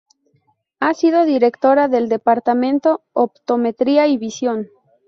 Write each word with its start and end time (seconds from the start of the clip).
Ha 0.79 0.95
sido 0.95 1.25
directora 1.25 1.87
del 1.87 2.09
Departamento 2.09 3.03
Optometría 3.13 4.07
y 4.07 4.17
Visión. 4.17 4.67